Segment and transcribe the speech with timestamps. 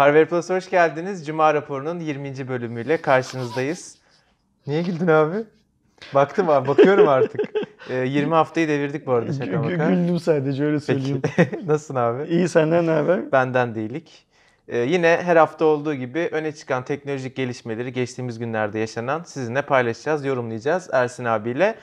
[0.00, 1.26] Harvard Plus'a hoş geldiniz.
[1.26, 2.48] Cuma raporunun 20.
[2.48, 3.98] bölümüyle karşınızdayız.
[4.66, 5.36] Niye güldün abi?
[6.14, 7.40] Baktım abi, bakıyorum artık.
[7.90, 9.90] Ee, 20 haftayı devirdik bu arada şaka maka.
[9.90, 11.22] Güldüm sadece öyle söyleyeyim.
[11.36, 11.66] Peki.
[11.66, 12.28] Nasılsın abi?
[12.28, 13.32] İyi senden ne haber?
[13.32, 14.26] Benden değilik.
[14.68, 20.24] Ee, yine her hafta olduğu gibi öne çıkan teknolojik gelişmeleri geçtiğimiz günlerde yaşanan sizinle paylaşacağız,
[20.24, 21.74] yorumlayacağız Ersin abiyle.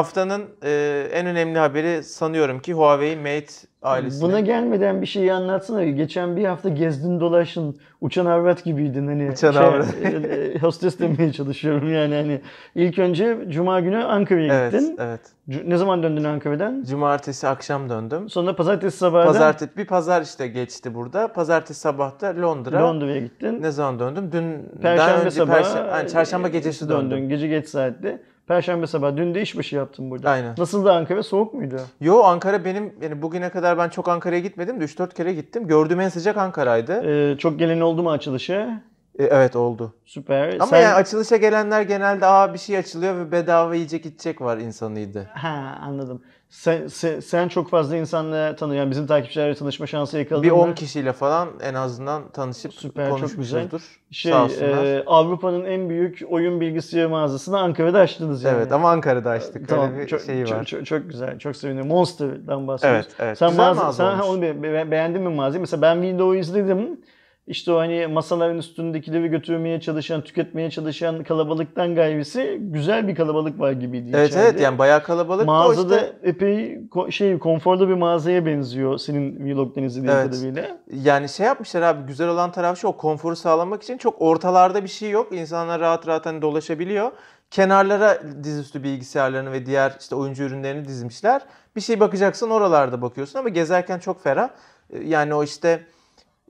[0.00, 3.52] Haftanın e, en önemli haberi sanıyorum ki Huawei Mate
[3.82, 4.28] ailesinin.
[4.28, 5.84] Buna gelmeden bir şeyi anlatsana.
[5.84, 7.76] Geçen bir hafta gezdin dolaşın.
[8.00, 9.30] Uçan avrat gibiydin hani.
[9.30, 9.86] Uçan avrat.
[10.02, 12.40] e, e, hostes demeye çalışıyorum yani hani.
[12.74, 14.96] İlk önce Cuma günü Ankara'ya Evet, gittin.
[15.00, 15.20] evet.
[15.48, 16.84] Cu- Ne zaman döndün Ankara'dan?
[16.88, 18.28] Cumartesi akşam döndüm.
[18.30, 21.28] Sonra pazartesi sabahı Pazartesi bir pazar işte geçti burada.
[21.32, 22.82] Pazartesi sabah da Londra.
[22.82, 23.62] Londra'ya gittin.
[23.62, 24.30] Ne zaman döndüm?
[24.32, 27.10] Dün Perşembe önce sabahı Perşembe- yani çarşamba gecesi döndün.
[27.10, 27.28] döndüm.
[27.28, 28.22] Gece geç saatte.
[28.46, 30.30] Perşembe sabah dün de işbaşı yaptın burada.
[30.30, 30.54] Aynen.
[30.58, 31.22] Nasıldı Ankara?
[31.22, 31.80] Soğuk muydu?
[32.00, 35.66] Yo Ankara benim yani bugüne kadar ben çok Ankara'ya gitmedim de 3-4 kere gittim.
[35.66, 36.92] Gördüğüm en sıcak Ankara'ydı.
[37.32, 38.82] Ee, çok gelen oldu mu açılışa?
[39.18, 39.94] E, evet oldu.
[40.04, 40.54] Süper.
[40.54, 44.56] Ama Sen- yani açılışa gelenler genelde aa bir şey açılıyor ve bedava yiyecek içecek var
[44.58, 45.28] insanıydı.
[45.34, 46.22] Ha anladım.
[46.50, 48.80] Sen, sen, sen çok fazla insanla tanıyor.
[48.80, 50.56] Yani bizim takipçilerle tanışma şansı yakaladın Bir mı?
[50.56, 54.00] 10 kişiyle falan en azından tanışıp Süper, çok konuşmuşuzdur.
[54.10, 54.84] Şey, Sağ olsunlar.
[54.84, 58.56] e, Avrupa'nın en büyük oyun bilgisayar mağazasını Ankara'da açtınız yani.
[58.56, 59.68] Evet ama Ankara'da açtık.
[59.68, 60.64] Tamam, Öyle bir çok, şeyi çok, var.
[60.64, 61.88] Çok, çok güzel, çok seviniyorum.
[61.90, 63.06] Monster'dan bahsediyoruz.
[63.06, 63.38] Evet, evet.
[63.38, 64.26] Sen, Güzel mağaza, mağaza sen olmuş.
[64.36, 65.60] onu be- be- beğendin mi mağazayı?
[65.60, 67.00] Mesela ben videoyu izledim.
[67.46, 73.72] İşte o hani masaların üstündekileri götürmeye çalışan, tüketmeye çalışan kalabalıktan gayrisi güzel bir kalabalık var
[73.72, 74.48] gibiydi Evet içeride.
[74.48, 79.84] evet yani bayağı kalabalık Mağazada işte epey ko- şey konforlu bir mağazaya benziyor senin vlogdan
[79.84, 80.26] izlediğin Evet.
[80.26, 80.78] kadarıyla.
[80.92, 84.88] yani şey yapmışlar abi güzel olan taraf şu o konforu sağlamak için çok ortalarda bir
[84.88, 85.32] şey yok.
[85.32, 87.10] İnsanlar rahat rahat hani dolaşabiliyor.
[87.50, 91.42] Kenarlara dizüstü bilgisayarlarını ve diğer işte oyuncu ürünlerini dizmişler.
[91.76, 94.48] Bir şey bakacaksın oralarda bakıyorsun ama gezerken çok ferah.
[94.92, 95.80] Ee, Yani o işte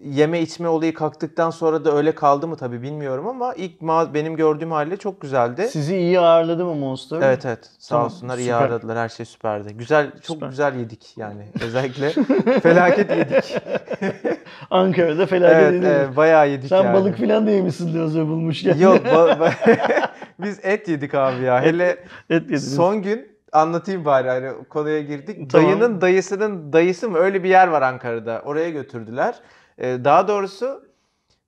[0.02, 4.36] yeme içme olayı kalktıktan sonra da öyle kaldı mı tabii bilmiyorum ama ilk ma- benim
[4.36, 5.68] gördüğüm haliyle çok güzeldi.
[5.70, 7.20] Sizi iyi ağırladı mı Monster?
[7.22, 7.70] Evet evet.
[7.78, 8.60] Sağ Tamam, olsunlar iyi süper.
[8.60, 8.98] ağırladılar.
[8.98, 9.74] Her şey süperdi.
[9.74, 10.48] Güzel, çok Süper.
[10.48, 11.46] güzel yedik yani.
[11.64, 12.10] Özellikle
[12.60, 13.56] felaket yedik.
[14.70, 15.86] Ankara'da felaket evet, edildi.
[15.86, 16.94] evet, bayağı yedik Sen yani.
[16.94, 18.78] balık falan da yemişsin hazır bulmuşken.
[18.78, 20.08] Yok ba- ba-
[20.38, 21.62] biz et yedik abi ya.
[21.62, 21.88] Hele
[22.30, 22.76] Et yediniz.
[22.76, 25.50] son gün anlatayım bari hani konuya girdik.
[25.50, 25.66] Tamam.
[25.66, 28.42] Dayının dayısının dayısı mı öyle bir yer var Ankara'da.
[28.44, 29.34] Oraya götürdüler.
[29.78, 30.82] Ee, daha doğrusu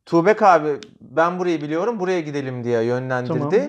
[0.06, 0.68] Tuğbek abi
[1.00, 3.38] ben burayı biliyorum buraya gidelim diye yönlendirdi.
[3.38, 3.68] Tamam.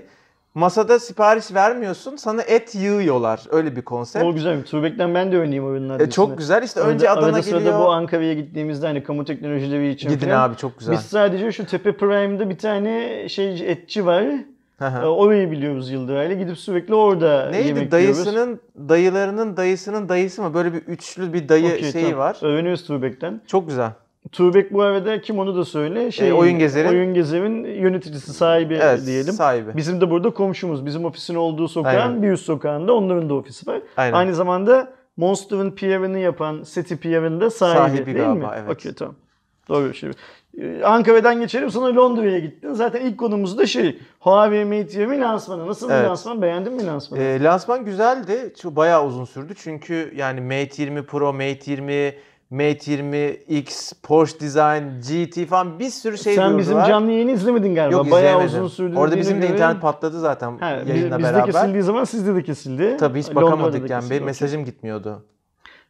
[0.54, 3.42] Masada sipariş vermiyorsun sana et yığıyorlar.
[3.52, 4.26] Öyle bir konsept.
[4.26, 4.64] O güzel.
[4.64, 7.80] Tuğbek'ten ben de oynayayım oyunun E, çok güzel işte Arada- önce Adana arada geliyor.
[7.80, 10.94] bu Ankara'ya gittiğimizde hani kamu teknolojileri için Gidin falan, abi çok güzel.
[10.94, 14.24] Biz sadece şu Tepe Prime'da bir tane şey etçi var.
[14.80, 14.86] Hı.
[14.86, 16.36] E, Orayı biliyoruz Yıldıray'la.
[16.36, 17.92] Gidip sürekli orada Neydi yemek yiyoruz.
[17.92, 18.60] dayısının
[18.90, 20.54] dayılarının dayısının dayısı mı?
[20.54, 22.20] Böyle bir üçlü bir dayı Okey, şeyi tamam.
[22.20, 22.38] var.
[22.42, 23.42] Öğreniyoruz Tuğbek'ten.
[23.48, 23.92] Çok güzel.
[24.32, 26.12] Tuğbek bu arada kim onu da söyle.
[26.12, 29.34] Şey, E, Oyun Gezer'in- Oyun Gezer'in yöneticisi, sahibi Evet, diyelim.
[29.34, 29.78] sahibi.
[29.78, 30.86] Bizim de burada komşumuz.
[30.86, 32.24] Bizim ofisin olduğu sokağın Aynen.
[32.24, 33.82] bir üst sokağında onların da ofisi var.
[33.98, 34.14] Aynen.
[34.14, 38.54] Aynı zamanda Monster'ın PR'ını yapan City PR'ın da sahibi, Sahibi değil galiba, mi?
[38.60, 38.72] evet.
[38.72, 39.16] Okey tamam.
[39.70, 40.10] Doğru şey.
[40.62, 42.74] Ee, Ankara'dan geçelim sonra Londra'ya gittin.
[42.74, 45.68] Zaten ilk konumuz da şey Huawei Mate 20 lansmanı.
[45.68, 46.04] Nasıl Evet.
[46.04, 46.42] bir lansman?
[46.42, 47.22] Beğendin mi lansmanı?
[47.22, 48.54] E, lansman güzeldi.
[48.62, 49.54] Çok bayağı uzun sürdü.
[49.58, 52.14] Çünkü yani Mate 20 Pro, Mate 20,
[52.50, 53.18] Mate 20
[53.48, 56.88] X, Porsche Design, GT falan bir sürü şey Sen bizim duyurdular.
[56.90, 57.98] canlı yayını izlemedin galiba.
[57.98, 58.66] Yok Bayağı izleyemedim.
[58.66, 58.98] uzun sürdü.
[58.98, 61.46] Orada bizim de dediğine internet göre- patladı zaten Ha, biz- yayınla bizde beraber.
[61.46, 62.98] kesildiği zaman sizde de kesildi.
[63.00, 64.10] Tabii hiç Londra'da bakamadık da yani.
[64.10, 65.26] Benim mesajım gitmiyordu.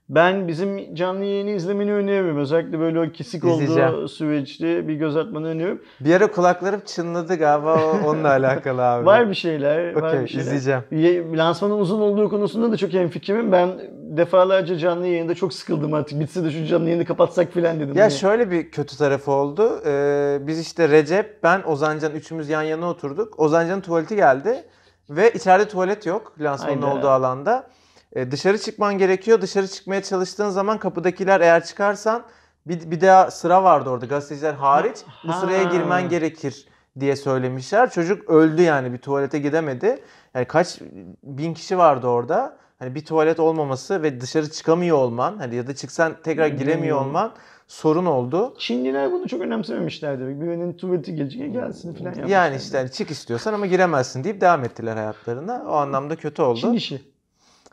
[0.10, 2.38] Ben bizim canlı yayını izlemeni öneriyorum.
[2.38, 5.82] Özellikle böyle o kesik olduğu süreçte bir göz atmanı öneriyorum.
[6.00, 9.06] Bir ara kulaklarım çınladı galiba onunla alakalı abi.
[9.06, 9.96] Var bir şeyler.
[9.96, 10.44] var Okey bir şeyler.
[10.46, 10.82] izleyeceğim.
[10.92, 13.52] Ye- Lansmanın uzun olduğu konusunda da çok hemfikirim.
[13.52, 13.70] Ben
[14.18, 16.20] defalarca canlı yayında çok sıkıldım artık.
[16.20, 17.96] Bitse de şu canlı yayını kapatsak filan dedim.
[17.96, 19.82] Ya Hani şöyle bir kötü tarafı oldu.
[19.86, 23.40] Ee, biz işte Recep, ben, Ozancan üçümüz yan yana oturduk.
[23.40, 24.64] Ozancan'ın tuvaleti geldi
[25.10, 26.96] ve içeride tuvalet yok lansmanın Hayda.
[26.98, 27.68] olduğu alanda.
[28.16, 29.42] Ee, dışarı çıkman gerekiyor.
[29.42, 32.24] Dışarı çıkmaya çalıştığın zaman kapıdakiler eğer çıkarsan
[32.68, 34.98] bir, bir daha sıra vardı orada gazeteciler hariç.
[35.24, 35.40] Bu Ha.
[35.40, 36.68] sıraya girmen gerekir
[37.00, 37.90] diye söylemişler.
[37.92, 40.00] Çocuk öldü yani bir tuvalete gidemedi.
[40.36, 40.82] Yani kaç
[41.24, 42.58] bin kişi vardı orada.
[42.80, 47.08] Hani bir tuvalet olmaması ve dışarı çıkamıyor olman hani ya da çıksan tekrar giremiyor Hmm.
[47.08, 47.32] olman
[47.68, 48.54] sorun oldu.
[48.58, 50.42] Çinliler bunu çok önemsememişler demek.
[50.42, 52.30] Birinin tuvaleti gelecek gelsin filan yapmışlar.
[52.30, 55.64] Yani işte hani çık istiyorsan ama giremezsin deyip devam ettiler hayatlarına.
[55.68, 56.60] O anlamda kötü oldu.
[56.60, 57.02] Çin işi.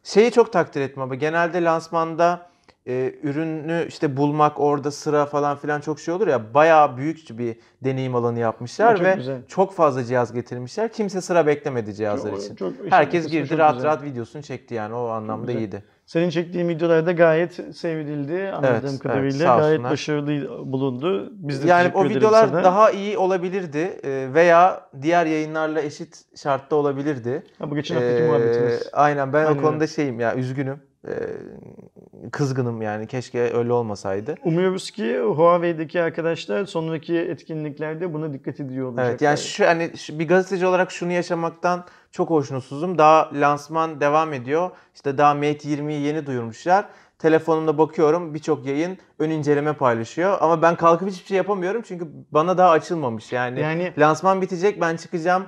[0.07, 2.47] Şeyi çok takdir ettim ama genelde lansmanda
[2.89, 7.57] e, ürünü işte bulmak orada sıra falan filan çok şey olur ya bayağı büyük bir
[7.85, 9.41] deneyim alanı yapmışlar Çok ve güzel.
[9.49, 10.93] çok fazla cihaz getirmişler.
[10.93, 12.55] Kimse sıra beklemedi cihazlar Çok- için.
[12.55, 13.89] çok- Herkes girdi rahat güzel.
[13.89, 15.85] rahat videosunu çekti yani o anlamda iyiydi.
[16.07, 19.47] Senin çektiğin videolarda gayet sevildi anladığım evet, kadarıyla.
[19.47, 19.93] sağ gayet olsunlar.
[19.93, 21.33] başarılı bulundu.
[21.33, 22.65] Biz de yani o videolar sana.
[22.65, 27.43] daha iyi olabilirdi e, veya diğer yayınlarla eşit şartta olabilirdi.
[27.59, 28.89] Ha, bu geçen haftaki Ee, muhabbetimiz.
[28.93, 30.81] Aynen ben Aynen o konuda şeyim ya üzgünüm.
[31.09, 31.13] Ee,
[32.33, 34.35] kızgınım yani keşke öyle olmasaydı.
[34.45, 39.11] Umuyoruz ki Huawei'deki arkadaşlar sonraki etkinliklerde buna dikkat ediyor olacaklar.
[39.11, 42.99] Evet yani şu hani bir gazeteci olarak şunu yaşamaktan çok hoşnutsuzum.
[42.99, 44.71] Daha lansman devam ediyor.
[44.95, 46.85] İşte daha Mate 20'yi yeni duyurmuşlar.
[47.19, 50.39] Telefonumda bakıyorum birçok yayın ön inceleme paylaşıyor.
[50.41, 53.33] Ama ben kalkıp hiçbir şey yapamıyorum çünkü bana daha açılmamış.
[53.33, 55.45] Yani, Yani- lansman bitecek ben çıkacağım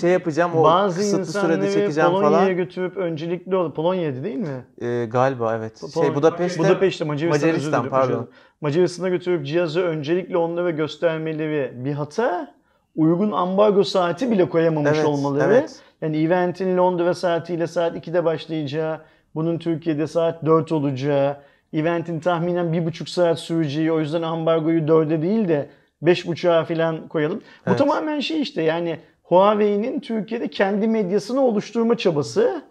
[0.00, 2.56] şey yapacağım o Bazı kısıtlı sürede çekeceğim Polonya'ya falan.
[2.56, 3.72] götürüp öncelikli ol.
[3.72, 4.64] Polonya'ydı değil mi?
[4.82, 5.80] Ee, galiba evet.
[5.94, 8.06] Şey Budapeşte, Budapeşte Macaristan, özür Macaristan, pardon.
[8.08, 8.28] özür dilerim.
[8.60, 12.54] Macaristan'a götürüp cihazı öncelikle onlara göstermeleri bir hata.
[12.96, 15.52] Uygun ambargo saati bile koyamamış Evet, olmaları.
[15.54, 15.80] evet.
[16.02, 19.00] Yani eventin Londra saatiyle saat 2'de başlayacağı,
[19.34, 21.36] bunun Türkiye'de saat 4 olacağı,
[21.72, 25.68] eventin tahminen 1,5 saat süreceği, o yüzden ambargoyu 4'e değil de
[26.02, 27.38] 5,5'a falan koyalım.
[27.38, 27.78] Bu Evet.
[27.78, 32.62] tamamen şey işte yani Huawei'nin Türkiye'de kendi medyasını oluşturma çabası.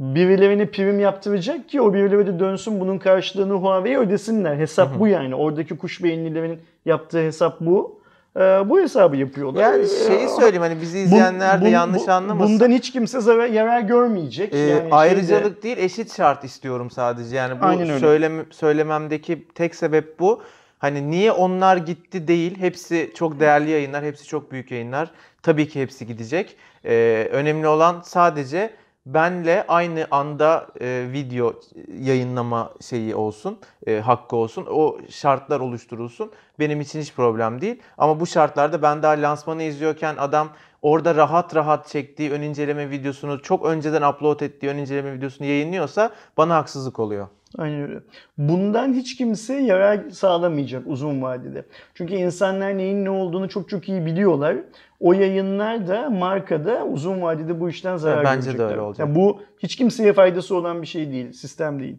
[0.00, 4.56] Birilerine prim yaptıracak ki o birileri de dönsün bunun karşılığını Huawei'ye ödesinler.
[4.56, 5.34] Hesap bu yani.
[5.34, 8.01] Oradaki kuş beyinlilerin yaptığı hesap bu.
[8.36, 9.62] Ee, bu hesabı yapıyorlar.
[9.62, 12.54] Yani şeyi Ee, söyleyeyim hani bizi izleyenler de yanlış bu- anlamasın.
[12.54, 14.54] Bundan hiç kimse zarar, yarar görmeyecek.
[14.54, 17.36] Ee, Yani şeyde- ayrıcalık değil eşit şart istiyorum sadece.
[17.36, 20.42] Yani bu söylem söylememdeki tek sebep bu.
[20.78, 22.58] Hani niye onlar gitti değil.
[22.58, 25.10] Hepsi çok değerli yayınlar, hepsi çok büyük yayınlar.
[25.42, 26.56] Tabii ki hepsi gidecek.
[26.84, 28.70] Ee, önemli olan sadece
[29.06, 31.54] benle aynı anda e, video
[31.98, 34.66] yayınlama şeyi olsun, e, hakkı olsun.
[34.70, 36.30] O şartlar oluşturulsun.
[36.58, 37.82] Benim için hiç problem değil.
[37.98, 40.48] Ama bu şartlarda ben daha lansmanı izliyorken adam
[40.82, 46.10] orada rahat rahat çektiği ön inceleme videosunu çok önceden upload ettiği ön inceleme videosunu yayınlıyorsa
[46.36, 47.28] bana haksızlık oluyor.
[47.58, 48.00] Aynen öyle.
[48.38, 51.64] Bundan hiç kimse yarar sağlamayacak uzun vadede.
[51.94, 54.56] Çünkü insanlar neyin ne olduğunu çok çok iyi biliyorlar.
[55.00, 58.70] O yayınlar da markada uzun vadede bu işten zarar bence de görecekler.
[58.70, 59.06] öyle olacak.
[59.06, 61.98] Yani bu hiç kimseye faydası olan bir şey değil, sistem değil.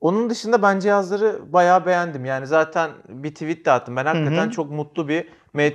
[0.00, 2.24] Onun dışında ben cihazları bayağı beğendim.
[2.24, 3.96] Yani zaten bir tweet de attım.
[3.96, 4.50] Ben hakikaten hı.
[4.50, 5.24] çok mutlu bir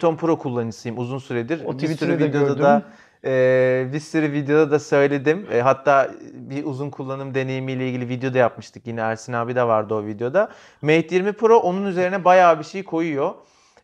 [0.03, 1.65] 10 Pro kullanıcısıyım uzun süredir.
[1.65, 2.63] O bir sürü de videoda gördüm.
[2.63, 2.83] da
[3.25, 5.47] e, bir sürü videoda da söyledim.
[5.51, 8.87] E, hatta bir uzun kullanım deneyimiyle ilgili video da yapmıştık.
[8.87, 10.49] Yine Ersin abi de vardı o videoda.
[10.81, 13.33] Mate 20 Pro onun üzerine bayağı bir şey koyuyor.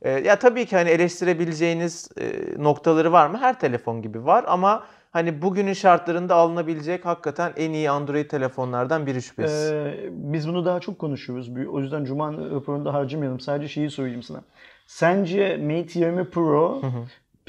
[0.01, 2.31] E, ya tabii ki hani eleştirebileceğiniz e,
[2.63, 3.37] noktaları var mı?
[3.37, 9.21] Her telefon gibi var ama hani bugünün şartlarında alınabilecek hakikaten en iyi Android telefonlardan biri
[9.21, 9.71] şüphesiz.
[9.71, 11.49] Ee, biz bunu daha çok konuşuyoruz.
[11.71, 13.39] O yüzden Cuma raporunda harcamayalım.
[13.39, 14.41] Sadece şeyi söyleyeyim sana.
[14.87, 16.81] Sence Mate 20 Pro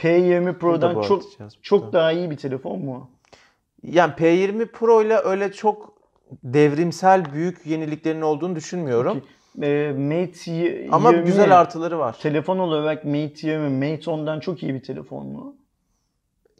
[0.03, 1.23] P20 Burada Pro'dan çok
[1.63, 1.93] çok burada.
[1.93, 3.11] daha iyi bir telefon mu?
[3.83, 5.93] Yani P20 Pro ile öyle çok
[6.45, 9.23] devrimsel büyük yeniliklerin olduğunu düşünmüyorum.
[9.63, 12.17] Ee, Mate Ama 20 güzel artıları var.
[12.23, 15.57] Telefon olarak Mate 20, Mate 10'dan çok iyi bir telefon mu?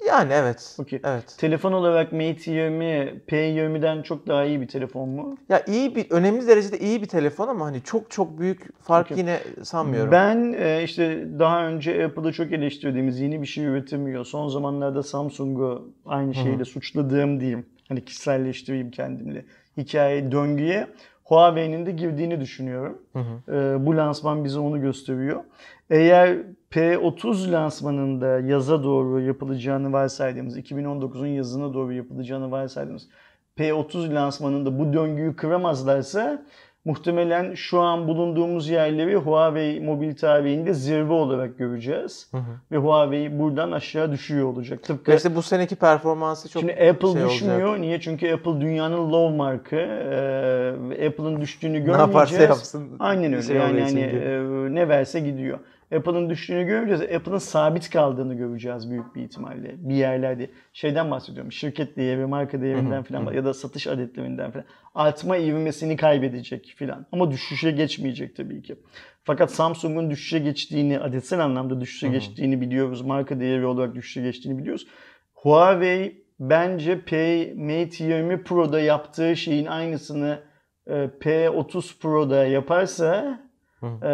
[0.07, 0.77] Yani evet.
[0.79, 1.01] Okey.
[1.05, 1.35] Evet.
[1.39, 2.85] Telefon olarak Mate 20,
[3.29, 5.37] P20'den çok daha iyi bir telefon mu?
[5.49, 9.19] Ya iyi bir önemli derecede iyi bir telefon ama hani çok çok büyük fark Okey.
[9.19, 10.13] yine sanmıyorum.
[10.13, 14.25] Ben e, işte daha önce Apple'ı çok eleştirdiğimiz yeni bir şey üretemiyor.
[14.25, 17.67] Son zamanlarda Samsung'u aynı şeyle suçladığım diyeyim.
[17.89, 19.45] Hani kişiselleştireyim kendimle.
[19.77, 20.87] Hikaye, döngüye
[21.31, 22.99] Huawei'nin de girdiğini düşünüyorum.
[23.13, 23.57] Hı hı.
[23.57, 25.45] E, bu lansman bize onu gösteriyor.
[25.91, 26.37] Eğer
[26.71, 33.09] P30 lansmanında yaza doğru yapılacağını varsaydığımız, 2019'un yazına doğru yapılacağını varsaydığımız
[33.57, 36.43] P30 lansmanında bu döngüyü kıramazlarsa
[36.85, 42.29] muhtemelen şu an bulunduğumuz yerleri Huawei mobil tarihinde zirve olarak göreceğiz.
[42.31, 42.43] Hı hı.
[42.73, 44.83] Ve Huawei buradan aşağı düşüyor olacak.
[44.83, 47.69] Tıpkı işte bu seneki performansı çok Şimdi Apple şey düşmüyor.
[47.69, 47.81] olacak.
[47.81, 48.01] Niye?
[48.01, 49.77] Çünkü Apple dünyanın low markı.
[49.77, 52.09] Ee, Apple'ın düştüğünü Ne görmeyeceğiz.
[52.15, 52.89] yaparsa yapsın.
[52.99, 53.43] Aynen öyle.
[53.43, 54.41] şey yani hani e,
[54.75, 55.59] ne verse gidiyor.
[55.97, 57.15] Apple'ın düştüğünü görmeyeceğiz.
[57.17, 59.75] Apple'ın sabit kaldığını göreceğiz büyük bir ihtimalle.
[59.77, 60.51] Bir yerlerde.
[60.73, 61.53] Şeyden bahsediyorum.
[61.53, 64.65] Şirket değeri, marka değerinden falan ya da satış adetlerinden falan.
[64.95, 67.07] Artma ivmesini kaybedecek falan.
[67.13, 68.77] Ama düşüşe geçmeyecek tabii ki.
[69.25, 73.03] Fakat Samsung'un düşüşe geçtiğini, adetsel anlamda düşüşe geçtiğini biliyoruz.
[73.03, 74.87] Marka değeri olarak düşüşe geçtiğini biliyoruz.
[75.35, 77.17] Huawei bence P,
[77.57, 80.43] Mate 20 Pro'da yaptığı şeyin aynısını
[80.87, 83.41] e, P30 Pro'da yaparsa
[83.81, 84.07] Hı.
[84.07, 84.11] e,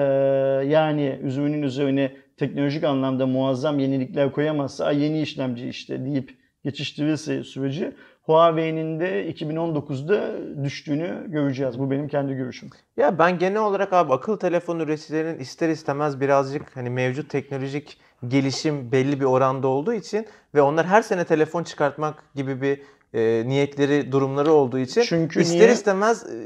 [0.67, 7.93] yani üzümünün üzerine teknolojik anlamda muazzam yenilikler koyamazsa "Ay, yeni işlemci işte deyip geçiştirirse süreci
[8.23, 10.33] Huawei'nin de 2019'da
[10.65, 11.79] düştüğünü göreceğiz.
[11.79, 12.71] Bu benim kendi görüşüm.
[12.97, 18.93] Ya ben genel olarak abi akıl telefon üreticilerinin ister istemez birazcık hani mevcut teknolojik gelişim
[18.93, 22.81] belli bir oranda olduğu için ve onlar her sene telefon çıkartmak gibi bir
[23.15, 25.73] e, niyetleri, durumları olduğu için Çünkü ister niye?
[25.73, 26.37] istemez e,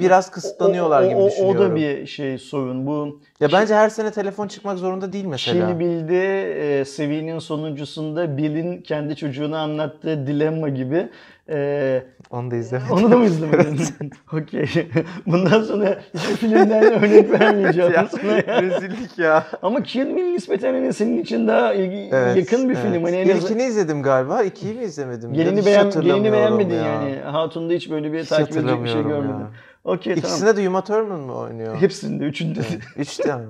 [0.00, 1.66] biraz kısıtlanıyorlar O- o- gibi düşünüyorum.
[1.66, 2.86] O da bir şey sorun.
[2.86, 5.68] Bu Ya bence her sene telefon çıkmak zorunda değil mesela.
[5.68, 11.08] Kill Bill'de e, serinin sonuncusunda Bill'in kendi çocuğuna anlattığı dilemma gibi.
[11.48, 12.92] E, Onu da izlemedim.
[12.92, 13.78] onu da mı izlemedin?
[14.32, 14.66] Okey.
[15.26, 18.08] Bundan sonra hiçbir filmden örnek vermeyeceğim Ya,
[18.46, 18.62] ya.
[18.62, 19.46] Rezillik ya.
[19.62, 22.84] Ama Kill Bill nispeten hani senin için daha ilgi- Evet, yakın bir evet.
[22.92, 23.04] film.
[23.04, 24.42] Hani en İlkini izledim galiba.
[24.42, 25.32] ikiyi mi izlemedim?
[25.32, 26.82] Gelini, beğen, gelini beğenmedin ya.
[26.84, 27.16] yani.
[27.24, 29.38] Hatun'da hiç böyle bir Hiç takip edecek bir şey görmedin.
[29.38, 29.50] ya.
[29.84, 30.30] Okey tamam.
[30.30, 31.80] İkisinde de Uma Thurman mı oynuyor?
[31.80, 32.64] Hepsinde, üçünde de.
[32.96, 33.44] Üç tane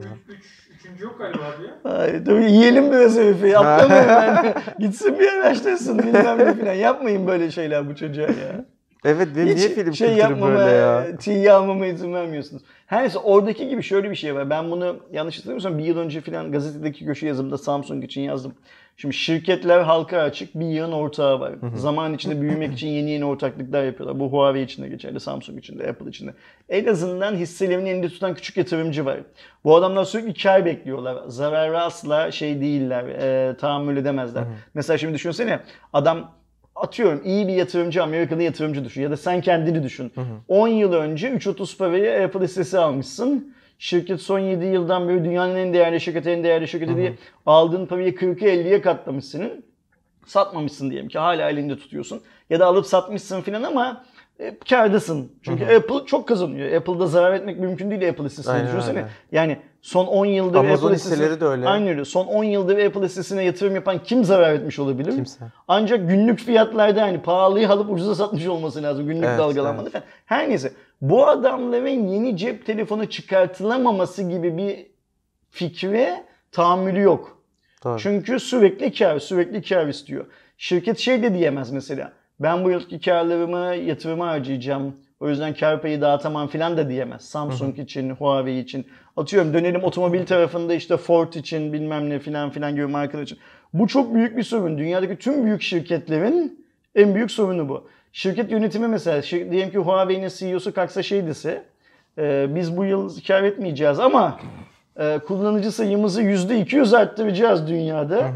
[0.79, 1.99] üçüncü yok galiba abi ya.
[1.99, 3.59] Ay, dur, yiyelim biraz herifi.
[3.59, 4.55] Atlamayın ben.
[4.79, 6.73] Gitsin bir araştırsın bilmem ne falan.
[6.73, 8.65] Yapmayın böyle şeyler bu çocuğa ya.
[9.05, 11.17] Evet benim Hiç niye film şey kültürü yapmama, böyle ya?
[11.17, 12.63] tiye almama izin vermiyorsunuz.
[12.87, 14.51] Her neyse oradaki gibi şöyle bir şey var.
[14.51, 18.55] Ben bunu yanlış hatırlamıyorsam bir yıl önce falan gazetedeki köşe yazımda Samsung için yazdım.
[18.97, 21.53] Şimdi şirketler halka açık bir yığın ortağı var.
[21.75, 24.21] Zaman içinde büyümek için yeni yeni ortaklıklar yapıyorlar.
[24.21, 26.35] Bu Huawei için de geçerli, Samsung için de, Apple için de.
[26.69, 29.19] En azından hisselerini elinde tutan küçük yatırımcı var.
[29.65, 31.19] Bu adamlar sürekli kar bekliyorlar.
[31.27, 34.45] Zararı asla şey değiller, e, tahammül edemezler.
[34.75, 35.61] Mesela şimdi düşünsene
[35.93, 36.33] adam
[36.77, 40.13] atıyorum iyi bir yatırımcı, Amerikalı yatırımcı düşün ya da sen kendini düşün.
[40.49, 43.55] 10 yıl önce 3.30 parayı Apple hissesi almışsın.
[43.83, 47.15] Şirket son 7 yıldan beri dünyanın en değerli şirketi, en değerli şirketi diye
[47.47, 49.65] aldığın parayı 40'a 50'ye katlamışsın.
[50.27, 52.21] Satmamışsın diyelim ki hala elinde tutuyorsun.
[52.51, 54.05] Ya da alıp satmışsın filan ama
[54.39, 55.33] e, kârdasın.
[55.43, 56.73] Çünkü Apple çok kazanıyor.
[56.73, 58.99] Apple'da zarar etmek mümkün değil Apple hissesine düşünsene.
[58.99, 59.09] öyle.
[59.33, 61.69] Yani son 10 yıldır Amazon Apple hisseleri de öyle.
[61.69, 62.05] Aynen öyle.
[62.05, 65.15] Son 10 yıldır Apple hissesine yatırım yapan kim zarar etmiş olabilir?
[65.15, 65.45] Kimse.
[65.69, 69.07] Ancak günlük fiyatlarda yani pahalıyı alıp ucuza satmış olması lazım.
[69.07, 70.05] Günlük Evet, dalgalanmada falan.
[70.27, 70.73] Her neyse.
[71.03, 74.87] Bu adamların yeni cep telefonu çıkartılamaması gibi bir
[75.51, 77.43] fikre tahammülü yok.
[77.85, 77.99] Doğru.
[77.99, 80.27] Çünkü sürekli kar, sürekli kar istiyor.
[80.59, 82.13] Şirket şey de diyemez mesela.
[82.41, 84.97] Ben bu yılki karlarımı yatırıma harcayacağım.
[85.21, 87.23] O yüzden kar payı dağıtamam filan da diyemez.
[87.23, 88.87] Samsung için, Huawei için.
[89.17, 93.39] Atıyorum dönelim otomobil tarafında işte Ford için bilmem ne filan filan gibi markalar için.
[93.73, 94.79] Bu çok büyük bir sorun.
[94.79, 97.89] Dünyadaki tüm büyük şirketlerin en büyük sorunu bu.
[98.13, 101.63] Şirket yönetimi mesela şir- diyelim ki Huawei'nin CEO'su kalksa şey dese
[102.19, 104.41] e, biz bu yıl kar etmeyeceğiz ama
[104.97, 108.31] e, kullanıcı sayımızı %200 arttıracağız dünyada.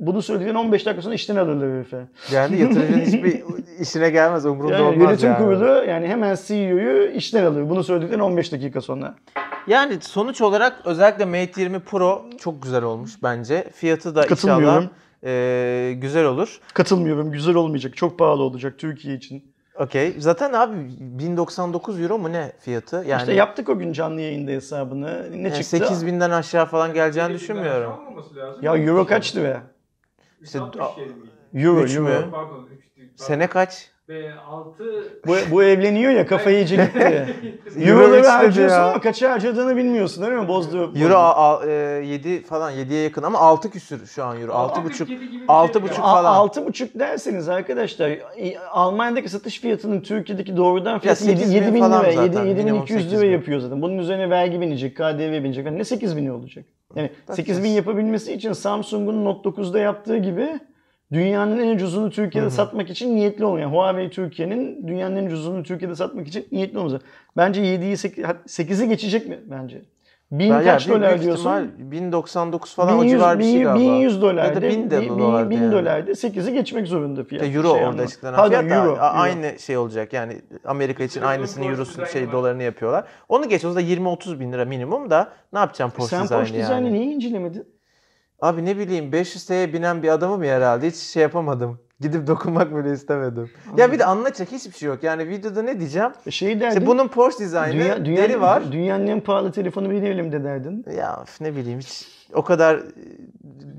[0.00, 2.04] Bunu söylediğin 15 dakika sonra işten alırlar herife.
[2.32, 3.42] Yani yatırıcının hiçbir
[3.80, 5.38] işine gelmez, umurunda Yani olmaz yönetim yani.
[5.38, 7.70] kurulu yani hemen CEO'yu işten alır.
[7.70, 9.14] Bunu söyledikten 15 dakika sonra.
[9.66, 13.64] Yani sonuç olarak özellikle Mate 20 Pro çok güzel olmuş bence.
[13.74, 14.26] Fiyatı da
[14.60, 14.82] inşallah.
[15.24, 16.60] E, güzel olur.
[16.74, 17.32] Katılmıyorum.
[17.32, 17.96] Güzel olmayacak.
[17.96, 19.54] Çok pahalı olacak Türkiye için.
[19.74, 20.14] Okey.
[20.18, 23.04] Zaten abi 1099 euro mu ne fiyatı?
[23.08, 25.28] Yani işte yaptık o gün canlı yayında hesabını.
[25.32, 25.76] Ne yani çıktı?
[25.76, 27.92] 8000'den aşağı falan geleceğini düşünmüyorum.
[28.62, 29.62] Ya euro kaç lira?
[30.42, 31.30] İşte 367 miydi?
[31.54, 32.08] Euro, Üç euro.
[32.08, 32.28] mü?
[32.30, 32.66] Pardon.
[32.72, 33.24] üç değil, pardon.
[33.24, 33.90] Sene kaç?
[34.10, 34.84] Ve 6
[35.26, 37.26] Bu, bu evleniyor ya kafayı iyice gitti.
[37.80, 38.90] Euro Euroları harcıyorsun ya.
[38.90, 40.48] ama kaça harcadığını bilmiyorsun öyle mi?
[40.48, 40.92] Bozdu.
[40.96, 41.70] Euro a- e,
[42.06, 44.52] 7 falan 7'ye yakın ama 6 küsür şu an euro.
[44.52, 45.94] 6,5 gibi bir şey 6,5 yani.
[45.94, 46.34] falan.
[46.34, 48.18] Altı buçuk derseniz arkadaşlar
[48.70, 52.44] Almanya'daki satış fiyatının Türkiye'deki doğrudan fiyatı Ya 7, 8 bin 7 bin falan lira, zaten,
[52.44, 53.32] 7, minimum 7200 8 lira bin.
[53.32, 53.82] yapıyor zaten.
[53.82, 55.66] Bunun üzerine vergi binecek, KDV binecek.
[55.66, 56.64] Yani ne 8 bini olacak?
[56.96, 57.36] Yani Bakacağız.
[57.36, 60.60] 8 bin yapabilmesi için Samsung'un Note 9'da yaptığı gibi
[61.12, 63.62] dünyanın en ucuzunu Türkiye'de satmak için niyetli olmuyor.
[63.66, 67.00] Yani Huawei Türkiye'nin dünyanın en ucuzunu Türkiye'de satmak için niyetli olmuyor.
[67.36, 67.96] Bence 7'yi
[68.46, 69.82] 8'i geçecek mi bence?
[70.32, 71.40] Bin Ben- kaç ya, dolar diyorsun?
[71.40, 73.74] ihtimal 1099 falan o 1100, civar bir şey galiba.
[73.80, 75.72] 1100 dolarda, Ya da 1000 de dolardı 1000 yani.
[75.72, 77.44] dolarda 8'i geçmek zorunda fiyat.
[77.44, 78.02] E, Euro Şey orada anlamında.
[78.02, 79.20] açıklanan Pardon, fiyat da euro, a- euro.
[79.20, 80.32] aynı şey olacak yani
[80.64, 82.32] Amerika için Euro aynısını Porsche Euro'sun dizaynı şey var.
[82.32, 83.04] dolarını yapıyorlar.
[83.28, 86.62] Onu geç o da 20-30 bin lira minimum da ne yapacağım Porsche Sen Porsche yani.
[86.64, 87.64] dizaynı niye incelemedin?
[88.40, 91.78] Abi ne bileyim 500 TL'ye binen bir adamım ya herhalde hiç şey yapamadım.
[92.00, 93.50] Gidip dokunmak bile istemedim.
[93.76, 95.02] Ya bir de anlatacak hiçbir şey yok.
[95.02, 96.10] Yani videoda ne diyeceğim?
[96.30, 96.76] Şey derdin.
[96.76, 98.72] İşte bunun Porsche dizaynı dünya, dünya, deri var.
[98.72, 100.86] Dünyanın en pahalı telefonu benim elimde derdin.
[100.96, 102.82] Ya ne bileyim hiç o kadar e,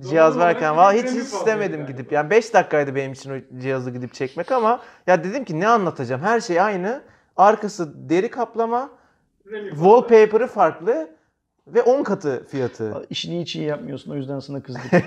[0.10, 1.88] cihaz varken valla hiç, hiç istemedim yani.
[1.88, 2.12] gidip.
[2.12, 6.22] Yani 5 dakikaydı benim için o cihazı gidip çekmek ama ya dedim ki ne anlatacağım?
[6.22, 7.02] Her şey aynı.
[7.38, 8.90] Arkası deri kaplama,
[9.70, 11.10] wallpaper'ı farklı
[11.68, 13.06] ve 10 katı fiyatı.
[13.10, 14.84] İşini hiç iyi yapmıyorsun o yüzden sana kızdık.
[14.94, 15.02] Abi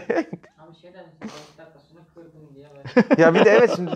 [0.82, 3.18] şeyden mesela 5 dakika sonra kırdın diye var.
[3.18, 3.90] ya bir de evet şimdi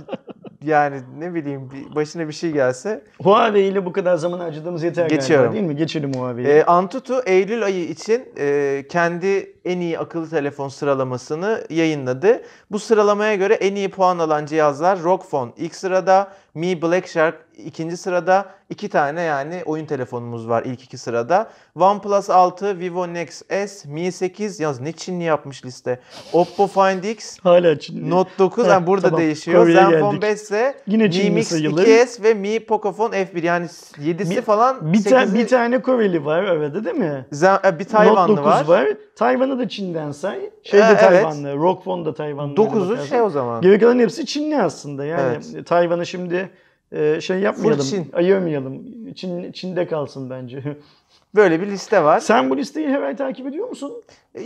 [0.64, 3.04] yani ne bileyim bir- başına bir şey gelse.
[3.22, 5.46] Huawei ile bu kadar zaman harcadığımız yeter Geçiyorum.
[5.46, 5.76] galiba değil mi?
[5.76, 6.48] Geçelim Huawei'yi.
[6.48, 12.42] E, Antutu Eylül ayı için e, kendi en iyi akıllı telefon sıralamasını yayınladı.
[12.70, 17.34] Bu sıralamaya göre en iyi puan alan cihazlar ROG Phone ilk sırada, Mi Black Shark
[17.56, 21.50] ikinci sırada, iki tane yani oyun telefonumuz var ilk iki sırada.
[21.80, 26.00] OnePlus 6, Vivo Nex S, Mi 8, yalnız ne Çinli yapmış liste.
[26.32, 28.10] Oppo Find X, Hala Çinli.
[28.10, 29.20] Note 9 Heh, yani burada tamam.
[29.20, 29.62] değişiyor.
[29.62, 30.22] Kore'ye Zenfone geldik.
[30.22, 31.82] 5 ise Yine Mi Mix sayılır.
[31.86, 33.66] 2S ve Mi Pocophone F1 yani
[33.98, 37.26] 7'si Bir- falan Bir, ta- 8'i bir tane Koreli var arada değil mi?
[37.32, 38.64] Zen- e, bir Note Tayvanlı 9 var.
[38.68, 38.88] var.
[39.16, 40.50] Tayvan'ı da Çin'den say.
[40.62, 41.00] Şey de Ee, evet.
[41.00, 41.56] Tayvanlı.
[41.56, 42.54] Rock Phone da Tayvanlı.
[42.54, 43.04] 9'u Bakarsan.
[43.04, 43.62] şey o zaman.
[43.62, 45.04] Geri kalan hepsi Çinli aslında.
[45.04, 45.66] Yani Evet.
[45.66, 46.50] Tayvan'ı şimdi
[46.92, 47.84] e, şey yapmayalım.
[47.84, 48.10] Çin.
[48.12, 48.82] Ayırmayalım.
[49.14, 50.62] Çin, Çin'de kalsın bence.
[51.34, 52.20] Böyle bir liste var.
[52.20, 53.92] Sen bu listeyi ay takip ediyor musun?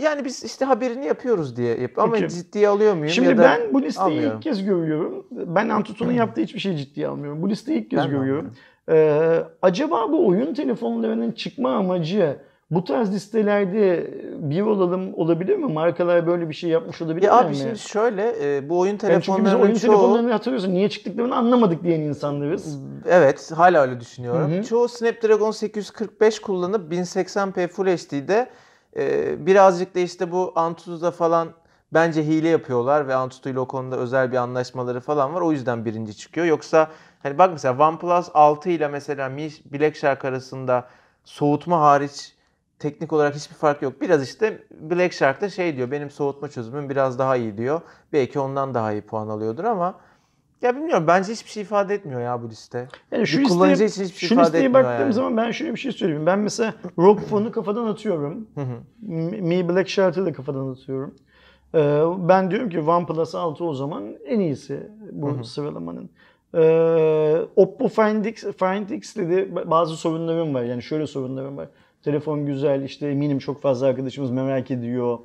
[0.01, 2.33] Yani biz işte haberini yapıyoruz diye yap ama Peki.
[2.33, 4.37] ciddiye alıyor muyum Şimdi ya da ben bu listeyi almıyorum.
[4.37, 5.25] ilk kez görüyorum.
[5.31, 7.41] Ben Antutu'nun yaptığı hiçbir şeyi ciddiye almıyorum.
[7.41, 8.53] Bu listeyi ilk kez Ben görüyorum.
[8.89, 12.37] Ee, acaba bu oyun telefonlarının çıkma amacı
[12.75, 15.73] bu tarz listelerde bir olalım olabilir mi?
[15.73, 17.47] Markalar böyle bir şey yapmış olabilir Ya mi?
[17.47, 20.73] abi şimdi şöyle e, bu oyun Yani çünkü biz telefonlarının oyun çoğu telefonlarını hatırlıyorsun.
[20.73, 22.79] Niye çıktıklarını anlamadık diyen insanlarız.
[23.09, 24.51] evet hala öyle düşünüyorum.
[24.51, 24.63] Hı hı.
[24.63, 28.49] Çoğu Snapdragon 845 kullanıp 1080p Full HD'de
[28.97, 31.47] e, birazcık da işte bu Antutu'da falan
[31.93, 35.41] bence hile yapıyorlar ve Antutu ile o konuda özel bir anlaşmaları falan var.
[35.41, 36.45] O yüzden birinci çıkıyor.
[36.47, 36.87] Yoksa
[37.23, 40.87] hani bak mesela OnePlus 6 ile mesela Mi Black Shark arasında
[41.23, 42.33] soğutma hariç
[42.83, 44.01] teknik olarak hiçbir fark yok.
[44.01, 47.81] Biraz işte Black Shark'ta şey diyor benim soğutma çözümüm biraz daha iyi diyor.
[48.13, 49.95] Belki ondan daha iyi puan alıyordur ama
[50.61, 52.87] ya bilmiyorum bence hiçbir şey ifade etmiyor ya bu liste.
[53.11, 55.13] Yani şu Bir kullanıcı için hiçbir şey şu ifade listeye etmiyor baktığım yani.
[55.13, 56.25] zaman ben şöyle bir şey söyleyeyim.
[56.25, 58.47] Ben mesela Rock Phone'u kafadan atıyorum.
[59.41, 61.15] Mi Black Shark'ı da kafadan atıyorum.
[61.75, 66.09] Ee, ben diyorum ki OnePlus 6 o zaman en iyisi bu sıralamanın.
[66.55, 70.63] Ee, Oppo Find X, Find X'te de bazı sorunlarım var.
[70.63, 71.67] Yani şöyle sorunlarım var.
[72.03, 75.17] Telefon güzel işte eminim çok fazla arkadaşımız merak ediyor.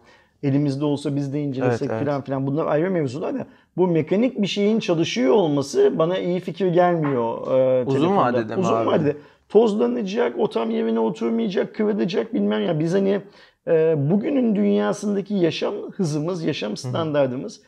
[0.42, 2.06] Elimizde olsa biz de incelesek Evet, evet.
[2.08, 2.46] falan filan.
[2.46, 7.58] Bunlar ayrı mevzular da bu mekanik bir şeyin çalışıyor olması bana iyi fikir gelmiyor.
[7.58, 8.22] e, Uzun telefonda.
[8.22, 8.86] vadede mi Uzun abi?
[8.86, 9.16] vadede.
[9.48, 12.80] Tozlanacak, o tam yerine oturmayacak, kıvıracak bilmem ya.
[12.80, 13.20] Biz hani
[13.68, 17.60] e, bugünün dünyasındaki yaşam hızımız, yaşam standartımız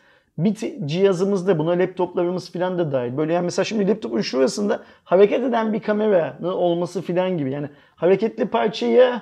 [0.44, 3.16] bir cihazımızda buna laptoplarımız falan da dahil.
[3.16, 7.50] Böyle yani mesela şimdi laptopun şurasında hareket eden bir kamera olması falan gibi.
[7.50, 9.20] Yani hareketli parçayı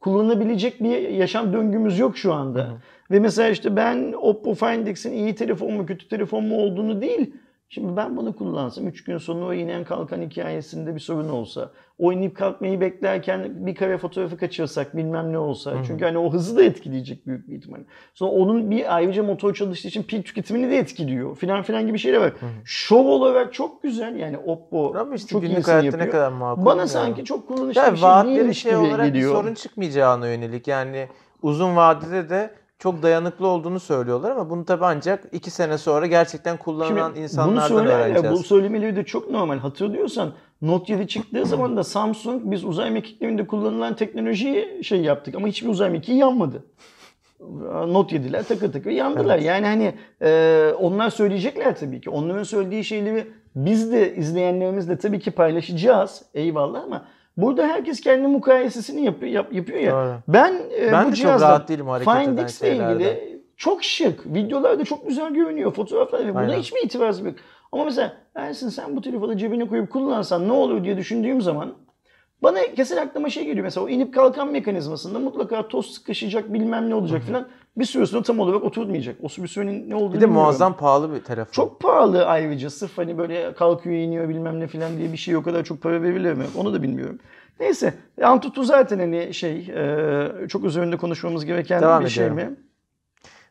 [0.00, 2.68] kullanabilecek bir yaşam döngümüz yok şu anda.
[3.10, 7.34] Ve mesela işte ben Oppo Find X'in iyi telefon mu kötü telefon mu olduğunu değil.
[7.72, 12.12] Şimdi ben bunu kullansam 3 gün sonra o inen kalkan hikayesinde bir sorun olsa, o
[12.12, 15.74] inip kalkmayı beklerken bir kare fotoğrafı kaçırsak bilmem ne olsa.
[15.86, 17.84] Çünkü hani o hızı da etkileyecek büyük bir ihtimalle.
[18.14, 22.20] Sonra onun bir ayrıca motor çalıştığı için pil tüketimini de etkiliyor filan filan gibi şeyler
[22.20, 22.32] var.
[22.64, 25.98] Şov olarak çok güzel yani Oppo Ama işte çok hayatta yapıyor.
[25.98, 26.64] ne kadar makul.
[26.64, 26.86] Bana ya.
[26.86, 29.32] sanki çok kullanışlı ya bir şey değilmiş şey gibi olarak geliyor.
[29.34, 31.08] sorun çıkmayacağına yönelik yani
[31.42, 36.56] uzun vadede de çok dayanıklı olduğunu söylüyorlar ama bunu tabii ancak iki sene sonra gerçekten
[36.56, 38.38] kullanan Şimdi insanlardan bunu söyler ya, öğreneceğiz.
[38.38, 39.58] bu söylemeleri de çok normal.
[39.58, 45.46] Hatırlıyorsan Note 7 çıktığı zaman da Samsung biz uzay mekiklerinde kullanılan teknolojiyi şey yaptık ama
[45.46, 46.64] hiçbir uzay mekiği yanmadı.
[47.88, 49.38] Note 7'ler takır takır yandılar.
[49.38, 52.10] Yani hani e, onlar söyleyecekler tabii ki.
[52.10, 56.22] Onların söylediği şeyleri biz de izleyenlerimizle tabii ki paylaşacağız.
[56.34, 57.04] Eyvallah ama
[57.42, 59.92] burada herkes kendi mukayesesini yapıyor, yap- yapıyor ya.
[59.92, 60.12] Doğru.
[60.28, 62.94] Ben, e, Ben bu de çok cihazla rahat değilim hareket Find eden X'le şeylerde.
[62.94, 64.26] ilgili çok şık.
[64.34, 65.72] Videolarda çok güzel görünüyor.
[65.72, 66.58] Fotoğraflar ve buna Aynen.
[66.58, 67.34] hiçbir itirazım yok.
[67.72, 71.72] Ama mesela Ersin sen bu telefonu cebine koyup kullansan ne olur diye düşündüğüm zaman
[72.42, 73.64] bana kesin aklıma şey geliyor.
[73.64, 77.48] Mesela o inip kalkan mekanizmasında mutlaka toz sıkışacak bilmem ne olacak filan.
[77.76, 79.16] Bir süre sonra tam olarak oturtmayacak.
[79.22, 80.42] O sürenin ne olduğunu Bir de bilmiyorum.
[80.44, 81.52] muazzam pahalı bir telefon.
[81.52, 82.70] Çok pahalı ayrıca.
[82.70, 86.02] Sırf hani böyle kalkıyor iniyor bilmem ne filan diye bir şey o kadar çok para
[86.02, 86.44] verilir mi?
[86.56, 87.18] Onu da bilmiyorum.
[87.60, 87.94] Neyse.
[88.22, 92.50] Antutu zaten hani şey e, çok üzerinde konuşmamız gereken Devam bir şey ediyorum.
[92.52, 92.56] mi?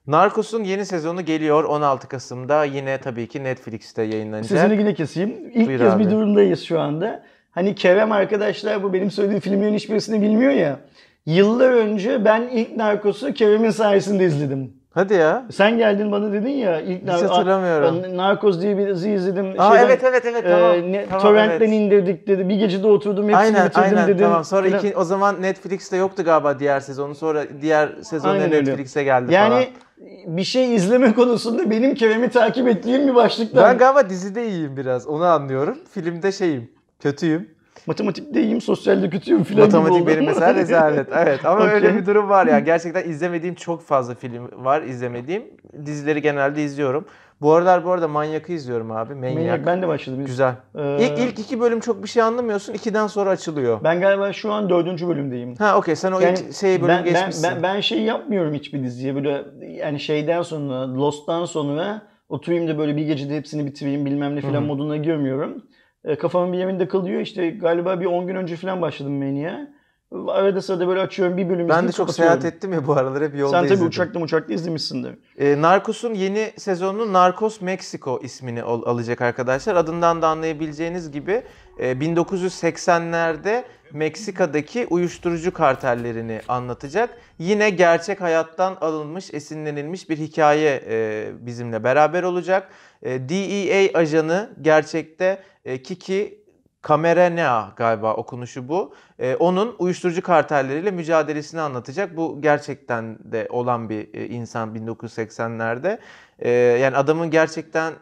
[0.07, 2.63] Narcos'un yeni sezonu geliyor 16 Kasım'da.
[2.63, 4.59] Yine tabii ki Netflix'te yayınlanacak.
[4.61, 5.51] Sözünü yine keseyim.
[5.53, 6.05] İlk Buyur kez abi.
[6.05, 7.23] bir durumdayız şu anda.
[7.51, 10.79] Hani Kerem arkadaşlar bu benim söylediğim filmlerin hiçbirisini bilmiyor ya.
[11.25, 14.73] Yıllar önce ben ilk Narcos'u Kerem'in sayesinde izledim.
[14.93, 15.45] Hadi ya.
[15.51, 17.95] Sen geldin bana dedin ya ilk Hiç hatırlamıyorum.
[17.95, 19.53] Nar- Narcos diye bir dizi izledim.
[19.57, 20.91] Aa Şeyden, evet evet evet e, tamam.
[20.91, 21.73] ne- tamam torrentten evet.
[21.73, 22.49] indirdik dedi.
[22.49, 24.25] Bir gecede oturdum hepsini Aynen bitirdim aynen dedim.
[24.25, 24.43] tamam.
[24.43, 24.79] Sonra Falan.
[24.85, 27.15] iki, o zaman Netflix'te yoktu galiba diğer sezonu.
[27.15, 28.71] Sonra diğer sezonlar Aynen öyle.
[28.71, 30.37] Netflix'e geldi Yani falan.
[30.37, 33.63] bir şey izleme konusunda benim Kerem'i takip ettiğim bir başlıktan.
[33.63, 35.07] Ben galiba dizide iyiyim biraz.
[35.07, 35.77] Onu anlıyorum.
[35.91, 36.69] Filmde şeyim.
[36.99, 37.49] Kötüyüm.
[37.87, 41.07] Matematikte iyiyim, sosyalde kötüyüm filan Matematik benim mesela rezalet.
[41.13, 41.73] Evet ama Okey.
[41.73, 42.63] öyle bir durum var yani.
[42.63, 45.43] Gerçekten izlemediğim çok fazla film var izlemediğim.
[45.85, 47.05] Dizileri genelde izliyorum.
[47.41, 49.15] Bu aralar bu arada Manyak'ı izliyorum abi.
[49.15, 49.35] Manyak.
[49.35, 50.25] Manyak ben de başladım.
[50.25, 50.53] Güzel.
[50.75, 52.73] Ee, İlk, ilk iki bölüm çok bir şey anlamıyorsun.
[52.73, 53.79] İkiden sonra açılıyor.
[53.83, 55.55] Ben galiba şu an dördüncü bölümdeyim.
[55.55, 57.49] Ha okey sen o Yani ilk şey bölüm ben, ben, geçmişsin.
[57.55, 62.95] ben, ben şey yapmıyorum hiçbir diziye böyle yani şeyden sonra Lost'tan sonra oturayım da böyle
[62.97, 64.61] bir gecede hepsini bitireyim bilmem ne hı.
[64.61, 65.63] moduna girmiyorum.
[66.03, 69.79] E, kafamın bir yerinde kalıyor işte galiba bir 10 gün önce falan başladım Mania'ya.
[70.27, 73.35] Arada sırada böyle açıyorum bir bölüm Ben de çok seyahat ettim ya bu aralar hep
[73.35, 73.87] yolda Sen tabii izledim.
[73.87, 75.15] uçakta uçakta izlemişsindir.
[75.37, 79.75] E, Narcos'un yeni sezonunu Narcos Mexico ismini al- alacak arkadaşlar.
[79.75, 81.41] Adından da anlayabileceğiniz gibi
[81.79, 87.09] e, 1980'lerde Meksika'daki uyuşturucu kartellerini anlatacak.
[87.39, 92.69] Yine gerçek hayattan alınmış, esinlenilmiş bir hikaye e, bizimle beraber olacak.
[93.03, 96.39] E, DEA ajanı gerçekte e, Kiki
[96.87, 98.93] Cameronea galiba okunuşu bu.
[99.39, 102.17] Onun uyuşturucu kartelleriyle mücadelesini anlatacak.
[102.17, 105.99] Bu gerçekten de olan bir insan 1980'lerde.
[106.39, 107.93] E, yani adamın gerçekten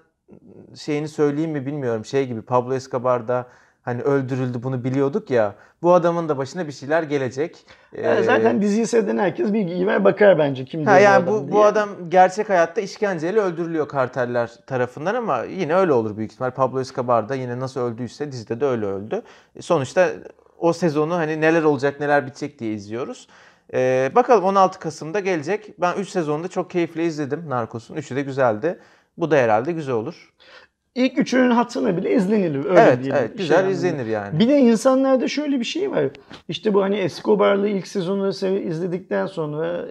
[0.75, 2.05] şeyini söyleyeyim mi bilmiyorum.
[2.05, 3.47] Şey gibi Pablo Escobar'da
[3.87, 5.55] hani öldürüldü bunu biliyorduk ya.
[5.81, 7.65] Bu adamın da başına bir şeyler gelecek.
[8.03, 11.33] Yani E, zaten diziyi seyreden herkes bilgiyi ver bakar bence kim Ha yani bu bu
[11.35, 16.51] adam bu adam gerçek hayatta işkenceyle öldürülüyor karteller tarafından ama yine öyle olur büyük ihtimal.
[16.51, 19.21] Pablo Escobar da yine nasıl öldüyse dizide de öyle öldü.
[19.55, 20.09] E, Sonuçta
[20.57, 23.27] o sezonu hani neler olacak neler bitecek diye izliyoruz.
[23.73, 25.73] Ee, bakalım 16 Kasım'da gelecek.
[25.81, 27.95] Ben 3 sezonda çok keyifle izledim Narcos'un.
[27.95, 28.79] Üçü de güzeldi.
[29.17, 30.33] Bu da herhalde güzel olur.
[30.97, 32.65] İlk üçünün hatırına bile izlenilir.
[32.65, 33.15] Öyle evet, diyelim.
[33.19, 33.77] evet Şey güzel anlamında.
[33.77, 34.39] izlenir yani.
[34.39, 36.05] Bir de insanlarda şöyle bir şey var.
[36.49, 38.27] İşte bu hani Escobar'lı ilk sezonu
[38.59, 39.85] izledikten sonra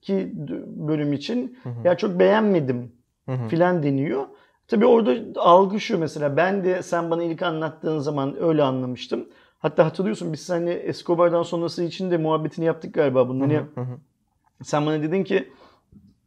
[0.00, 0.32] ki
[0.66, 1.86] bölüm için Hı hı.
[1.88, 2.92] ya çok beğenmedim
[3.26, 3.48] Hı hı.
[3.48, 4.26] filan deniyor.
[4.68, 9.28] Tabii orada algı şu mesela ben de sen bana ilk anlattığın zaman öyle anlamıştım.
[9.58, 13.40] Hatta hatırlıyorsun biz seninle Escobar'dan sonrası için de muhabbetini yaptık galiba bunun.
[13.40, 13.60] Hani
[14.62, 15.48] sen bana dedin ki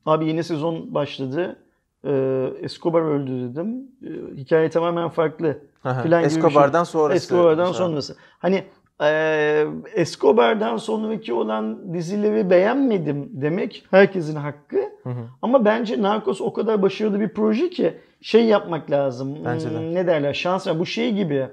[0.05, 1.59] abi yeni sezon başladı.
[2.05, 3.67] Ee, Escobar öldü dedim.
[4.03, 5.57] Ee, hikaye tamamen farklı.
[6.03, 6.25] Filan şey.
[6.27, 7.15] Escobar'dan sonrası.
[7.15, 7.77] Escobar'dan Sonra.
[7.87, 8.15] sonrası.
[8.39, 8.63] Hani
[9.01, 14.77] eee Escobar'dan sonraki olan dizileri beğenmedim demek herkesin hakkı.
[15.03, 15.23] Hı hı.
[15.41, 19.37] Ama bence Narcos o kadar başarılı bir proje ki şey yapmak lazım.
[19.45, 19.77] Bence de.
[19.79, 20.33] Hmm, Ne derler?
[20.33, 20.67] Şans.
[20.79, 21.47] Bu şey gibi.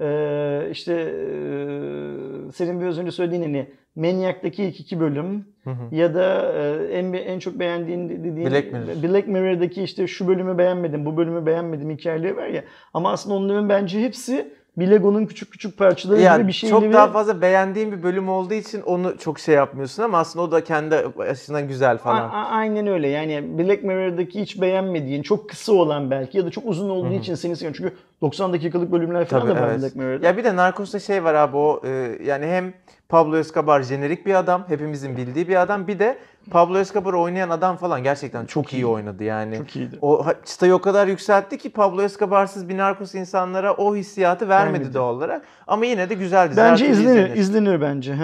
[0.00, 5.94] Eee, işte eee, senin biraz önce söylediğin hani Maniac'taki ilk iki bölüm Hı hı.
[5.94, 9.02] ya da eee, en en çok beğendiğin dediğin Black Mirror.
[9.02, 12.64] Black Mirror'daki işte şu bölümü beğenmedim, bu bölümü beğenmedim hikayeleri var ya.
[12.94, 16.80] Ama aslında onların bence hepsi bir Lego'nun küçük küçük parçaları Ya gibi bir şeyleri.
[16.80, 20.52] çok daha fazla beğendiğim bir bölüm olduğu için onu çok şey yapmıyorsun ama aslında o
[20.52, 22.28] da kendi açısından güzel falan.
[22.30, 23.08] a- aynen öyle.
[23.08, 27.34] Yani Black Mirror'daki hiç beğenmediğin, çok kısa olan belki ya da çok uzun olduğu için
[27.34, 27.76] seni seviyorum.
[27.82, 29.82] Çünkü 90 dakikalık bölümler falan Tabii, da var evet.
[29.82, 30.26] Black Mirror'da.
[30.26, 32.72] Ya bir de Narcos'ta şey var abi o e, yani hem
[33.08, 35.86] Pablo Escobar jenerik bir adam, hepimizin bildiği bir adam.
[35.86, 36.18] Bir de
[36.50, 38.76] Pablo Escobar oynayan adam falan gerçekten çok, iyi.
[38.76, 38.86] iyi.
[38.86, 39.58] oynadı yani.
[39.58, 39.98] Çok iyiydi.
[40.02, 44.94] O çıtayı o kadar yükseltti ki Pablo Escobar'sız bir Narcos insanlara o hissiyatı vermedi, Vermedi.
[44.94, 45.42] doğal olarak.
[45.66, 46.60] Ama yine de güzel dizi.
[46.60, 47.36] her Bence izlenir, izlenir.
[47.36, 48.14] izlenir bence.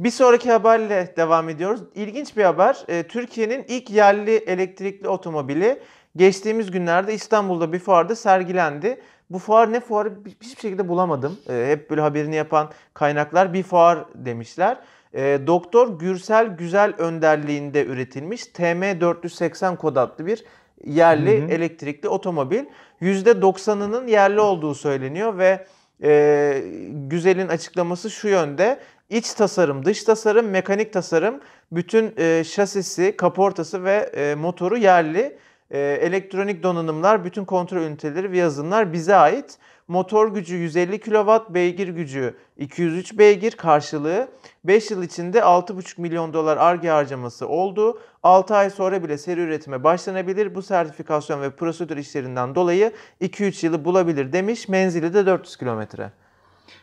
[0.00, 1.80] Bir sonraki haberle devam ediyoruz.
[1.94, 2.84] İlginç bir haber.
[2.88, 5.78] Ee, Türkiye'nin ilk yerli elektrikli otomobili
[6.16, 9.00] geçtiğimiz günlerde İstanbul'da bir fuarda sergilendi.
[9.30, 11.36] Bu fuar ne fuarı bi- hiçbir şekilde bulamadım.
[11.50, 14.76] Ee, hep böyle haberini yapan kaynaklar bir fuar demişler.
[15.14, 20.44] Ee, Doktor Gürsel Güzel önderliğinde üretilmiş TM480 kod adlı bir
[20.84, 21.50] yerli Hı hı.
[21.50, 22.64] elektrikli otomobil.
[23.02, 25.66] %90'ının yerli olduğu söyleniyor ve
[26.02, 28.80] e, Güzel'in açıklaması şu yönde.
[29.10, 31.40] İç tasarım, dış tasarım, mekanik tasarım,
[31.72, 35.38] bütün e, şasisi, kaportası ve e, motoru yerli.
[35.70, 39.58] E, elektronik donanımlar, bütün kontrol üniteleri ve yazılımlar bize ait.
[39.90, 44.28] Motor gücü 150 kW, beygir gücü 203 beygir karşılığı
[44.64, 48.00] 5 yıl içinde 6,5 milyon dolar ARGE harcaması oldu.
[48.22, 50.54] 6 ay sonra bile seri üretime başlanabilir.
[50.54, 54.68] Bu sertifikasyon ve prosedür işlerinden dolayı 2-3 yılı bulabilir demiş.
[54.68, 56.10] Menzili de 400 kilometre.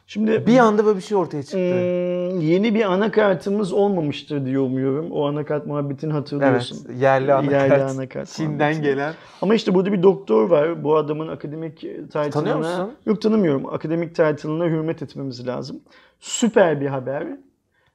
[0.09, 1.57] Şimdi Bir anda böyle bir şey ortaya çıktı.
[1.57, 5.11] Hmm, yeni bir anakartımız olmamıştır diye umuyorum.
[5.11, 6.93] O anakart muhabbetini Evet, hatırlıyorsun.
[6.99, 7.69] yerli anakart.
[7.71, 9.13] Yerli anakart Çin'den gelen.
[9.41, 10.83] Ama işte burada bir doktor var.
[10.83, 12.29] Bu adamın akademik title'ına...
[12.29, 12.91] Tanıyor musun?
[13.05, 13.73] Yok tanımıyorum.
[13.73, 15.79] Akademik title'ına hürmet etmemiz lazım.
[16.19, 17.27] Süper bir haber.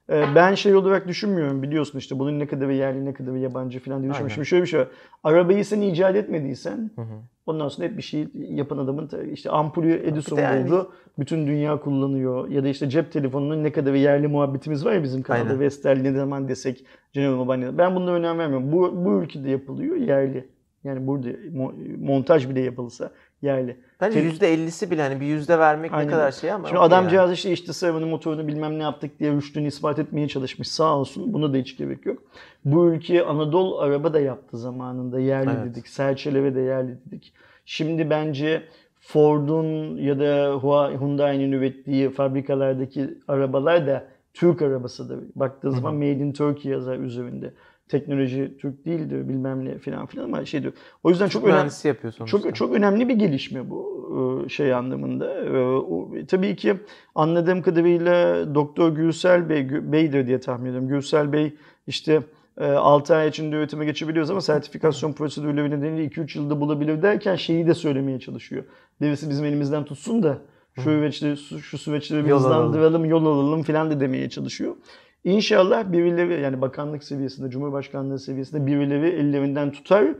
[0.09, 4.01] Ee, Ben şey olarak düşünmüyorum biliyorsun işte bunun ne kadar yerli ne kadar yabancı falan
[4.01, 4.33] diye düşünmüyorum.
[4.35, 4.87] Şimdi şöyle bir şey var.
[5.23, 7.15] Arabayı sen icat etmediysen Hı hı.
[7.45, 10.91] Ondan sonra hep bir şey yapan adamın işte ampulü Edison yani- buldu.
[11.19, 12.49] Bütün dünya kullanıyor.
[12.49, 15.43] Ya da işte cep telefonunun ne kadar yerli muhabbetimiz var ya bizim kanalda.
[15.49, 15.59] Aynen.
[15.59, 17.77] Vestel ne zaman desek General Mobile.
[17.77, 18.71] Ben bundan önem vermiyorum.
[18.71, 20.47] Bu, bu ülkede yapılıyor yerli.
[20.83, 23.11] Yani burada mo- montaj bile yapılsa
[23.43, 23.77] yerli.
[24.01, 26.67] Bence Tel- %50'si bile hani bir yüzde vermek Aynen ne kadar şey ama.
[26.67, 30.67] Şimdi adamcağız işte işte sıravanın motorunu bilmem ne yaptık diye rüştünü ispat etmeye çalışmış.
[30.67, 31.33] Sağ olsun.
[31.33, 32.23] Buna da hiç gerek yok.
[32.65, 35.19] Bu ülkeye Anadolu araba da yaptı zamanında.
[35.19, 35.65] Yerli Evet.
[35.65, 35.87] dedik.
[35.87, 37.33] Serçeleve de yerli dedik.
[37.65, 38.63] Şimdi bence
[39.01, 40.59] Ford'un ya da
[40.99, 44.03] Hyundai'nin ürettiği fabrikalardaki arabalar da
[44.33, 45.19] Türk arabasıdır.
[45.35, 47.53] Baktığı zaman Made in Turkey yazar üzerinde.
[47.89, 50.73] Teknoloji Türk değildir bilmem ne filan filan ama şey diyor.
[51.03, 51.55] O yüzden çok önemli.
[51.55, 52.37] Mühendisi yapıyor sonuçta.
[52.41, 55.33] Çok çok önemli bir gelişme bu e, şey anlamında.
[55.45, 56.73] E, o- Tabii ki
[57.15, 60.87] anladığım kadarıyla Doktor Gürsel Bey Bey'dir diye tahmin ediyorum.
[60.87, 61.53] Gürsel Bey
[61.87, 62.23] işte
[62.61, 67.73] 6 ay içinde üretime geçebiliyoruz ama sertifikasyon prosedürleri nedeniyle 2-3 yılda bulabilir derken şeyi de
[67.73, 68.63] söylemeye çalışıyor.
[69.01, 70.37] Birisi bizim elimizden tutsun da
[70.75, 72.57] şu süreçleri, şu süreçleri bir Yol alalım.
[72.57, 74.75] hızlandıralım, yol alalım filan da demeye çalışıyor.
[75.23, 80.15] İnşallah birileri yani bakanlık seviyesinde, Cumhurbaşkanlığı seviyesinde birileri ellerinden tutar.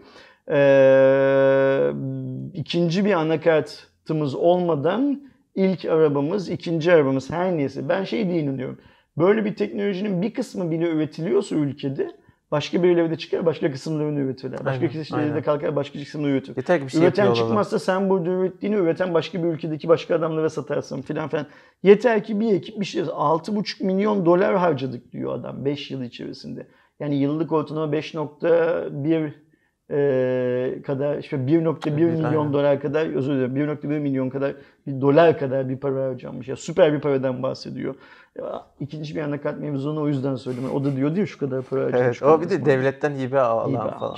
[0.49, 1.93] Ee,
[2.53, 5.21] ikinci bir anakartımız olmadan
[5.55, 7.89] ilk arabamız, ikinci arabamız her neyse.
[7.89, 8.79] Ben şey diye inanıyorum.
[9.17, 12.11] Böyle bir teknolojinin bir kısmı bile üretiliyorsa ülkede
[12.53, 14.65] başka birileri de çıkar başka kısımlarını üretirler.
[14.65, 16.57] Başka kişileri de kalkar başka kısımları üretir.
[16.57, 20.49] Yeter ki bir şey Üreten çıkmazsa sen burada ürettiğini üreten başka bir ülkedeki başka adamlara
[20.49, 21.45] satarsın filan filan.
[21.83, 26.67] Yeter ki bir ekip bir şey 6,5 milyon dolar harcadık diyor adam 5 yıl içerisinde.
[26.99, 29.31] Yani yıllık ortalama 5.1
[29.91, 34.55] e, kadar işte 1.1 milyon dolar kadar özür dilerim 1.1 milyon kadar
[34.87, 36.47] bir dolar kadar bir para harcanmış.
[36.47, 37.95] Ya süper bir paradan bahsediyor.
[38.37, 40.71] Ya, ikinci bir anakart mevzunu o yüzden söyledim.
[40.71, 42.21] O da diyor diyor şu kadar para harcamış.
[42.21, 44.15] Evet, o bir de devletten hibe alan Hibe falan.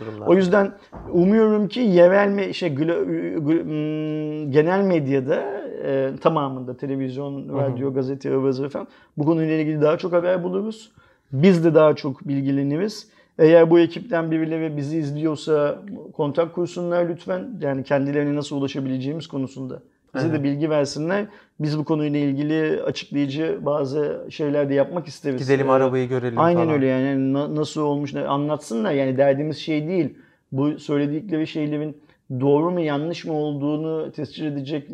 [0.00, 0.26] durumlar.
[0.26, 0.72] O yüzden
[1.12, 8.86] umuyorum ki yerel me- şey hmm, genel medyada e, tamamında televizyon, radyo, gazete, zıvır falan
[9.18, 10.92] bu konuyla ilgili daha çok haber buluruz.
[11.32, 13.11] Biz de daha çok bilgileniriz.
[13.38, 17.48] Eğer bu ekipten birileri bizi izliyorsa kontak kursunlar lütfen.
[17.60, 19.82] Yani kendilerine nasıl ulaşabileceğimiz konusunda.
[20.14, 20.44] Bize de Aynen.
[20.44, 21.26] bilgi versinler.
[21.60, 25.42] Biz bu konuyla ilgili açıklayıcı bazı şeyler de yapmak isteriz.
[25.42, 26.74] Gidelim Ee, arabayı görelim Aynen falan.
[26.74, 30.14] öyle yani Na- nasıl olmuş ne- anlatsınlar yani derdimiz şey değil.
[30.52, 31.96] Bu söyledikleri şeylerin
[32.40, 34.88] doğru mu yanlış mı olduğunu tespit edecek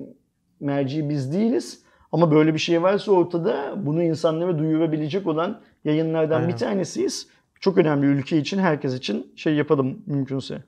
[0.61, 1.83] merci biz değiliz.
[2.13, 6.49] Ama böyle bir şey varsa ortada bunu insanlara duyurabilecek olan yayınlardan Aynen.
[6.49, 7.29] bir tanesiyiz.
[7.61, 10.59] Çok önemli ülke için, herkes için şey yapalım mümkünse.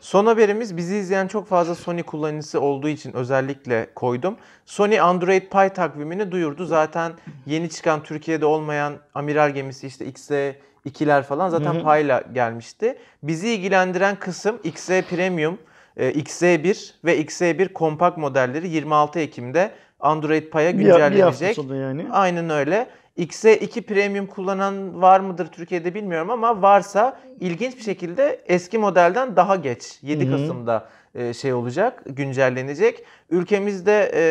[0.00, 4.36] Son haberimiz bizi izleyen çok fazla Sony kullanıcısı olduğu için özellikle koydum.
[4.66, 6.64] Sony Android Pie takvimini duyurdu.
[6.66, 7.12] Zaten
[7.46, 11.72] yeni çıkan Türkiye'de olmayan amiral gemisi işte XE2'ler falan zaten.
[11.82, 12.98] Pie'la gelmişti.
[13.22, 15.58] Bizi ilgilendiren kısım XE Premium,
[15.96, 21.58] e, XE1 ve XE1 kompakt modelleri 26 Ekim'de Android Pie'ya Bir, bir hafta güncellenecek.
[21.74, 22.06] yani.
[22.10, 22.86] Aynen öyle.
[23.18, 29.56] XE2 Premium kullanan var mıdır Türkiye'de bilmiyorum ama varsa ilginç bir şekilde eski modelden daha
[29.56, 30.36] geç 7 Hı hı.
[30.36, 33.04] Kasım'da e, şey olacak, güncellenecek.
[33.30, 34.24] Ülkemizde e,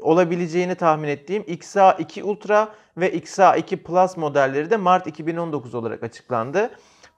[0.00, 6.70] olabileceğini tahmin ettiğim XA2 Ultra ve XA2 Plus modelleri de Mart 2019 olarak açıklandı.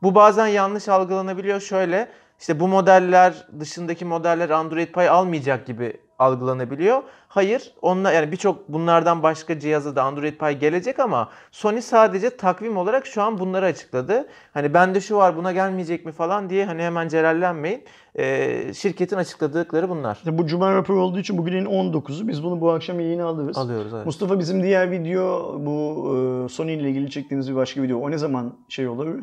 [0.02, 1.60] Bu bazen yanlış algılanabiliyor.
[1.60, 2.08] Şöyle
[2.40, 7.02] işte bu modeller dışındaki modeller Android Pie almayacak gibi algılanabiliyor.
[7.28, 12.76] Hayır, onunla yani birçok bunlardan başka cihaza da Android Pie gelecek ama Sony sadece takvim
[12.76, 14.28] olarak şu an bunları açıkladı.
[14.54, 17.84] Hani bende şu var buna gelmeyecek mi falan diye hani hemen celallenmeyin.
[18.18, 20.18] Ee, şirketin açıkladıkları bunlar.
[20.26, 22.28] Bu cuma raporu olduğu için bugünün 19'u.
[22.28, 23.58] Biz bunu bu akşam yayına alırız.
[23.58, 24.06] Alıyoruz evet.
[24.06, 26.06] Mustafa bizim diğer video bu
[26.44, 27.98] e, Sony ile ilgili çektiğimiz bir başka video.
[27.98, 29.22] O ne zaman şey olur?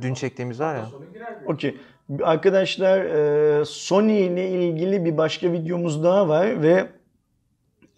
[0.00, 0.86] Dün çektiğimiz var ya.
[1.46, 1.76] Okey.
[2.22, 6.86] Arkadaşlar e, Sony ile ilgili bir başka videomuz daha var ve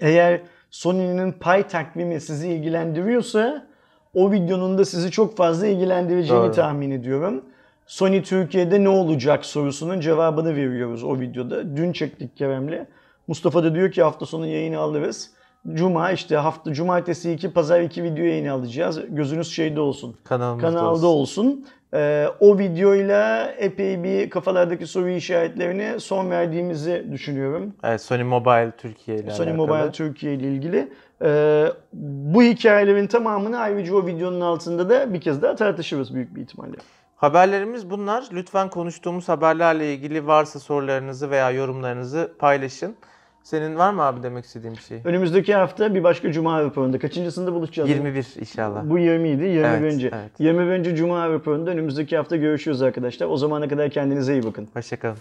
[0.00, 3.66] eğer Sony'nin pay takvimi sizi ilgilendiriyorsa
[4.14, 6.52] o videonun da sizi çok fazla ilgilendireceğini Doğru.
[6.52, 7.44] tahmin ediyorum.
[7.86, 11.76] Sony Türkiye'de ne olacak sorusunun cevabını veriyoruz o videoda.
[11.76, 12.86] Dün çektik Kerem'le.
[13.26, 15.30] Mustafa da diyor ki hafta sonu yayını alırız.
[15.72, 19.00] Cuma işte hafta cumartesi iki pazar iki video yayını alacağız.
[19.08, 21.46] Gözünüz şeyde olsun Kanalımızda kanalda olsun.
[21.46, 21.66] olsun.
[21.94, 27.74] Ee, o videoyla epey bir kafalardaki soru işaretlerine son verdiğimizi düşünüyorum.
[27.84, 29.66] Evet, Sony Mobile Türkiye ile Sony alakalı.
[29.66, 30.92] Mobile Türkiye ile ilgili.
[31.22, 31.66] Ee,
[32.32, 36.76] bu hikayelerin tamamını ayrıca o videonun altında da bir kez daha tartışırız büyük bir ihtimalle.
[37.16, 38.24] Haberlerimiz bunlar.
[38.32, 42.96] Lütfen konuştuğumuz haberlerle ilgili varsa sorularınızı veya yorumlarınızı paylaşın.
[43.44, 45.00] Senin var mı abi demek istediğin bir şey?
[45.04, 46.98] Önümüzdeki hafta bir başka Cuma raporunda.
[46.98, 47.90] Kaçıncısında buluşacağız?
[47.90, 48.82] 21 inşallah.
[48.84, 49.44] Bu 20 idi.
[49.44, 50.06] 20 Evet, önce.
[50.14, 50.30] evet.
[50.38, 53.26] 20 önce Cuma raporunda önümüzdeki hafta görüşürüz arkadaşlar.
[53.26, 54.68] O zamana kadar kendinize iyi bakın.
[54.74, 55.16] Hoşçakalın.